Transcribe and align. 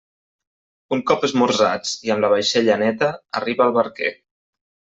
Un 0.97 1.03
cop 1.11 1.27
esmorzats 1.27 1.93
i 2.09 2.13
amb 2.15 2.25
la 2.25 2.33
vaixella 2.35 2.81
neta, 2.85 3.13
arriba 3.43 3.69
el 3.71 3.79
barquer. 3.79 4.13